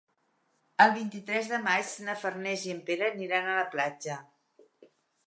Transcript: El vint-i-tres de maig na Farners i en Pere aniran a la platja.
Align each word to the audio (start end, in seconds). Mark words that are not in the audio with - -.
El 0.85 0.93
vint-i-tres 0.93 1.49
de 1.51 1.59
maig 1.67 1.91
na 2.07 2.15
Farners 2.21 2.63
i 2.71 2.73
en 2.77 2.79
Pere 2.87 3.11
aniran 3.11 3.51
a 3.53 3.59
la 3.61 3.67
platja. 3.77 4.17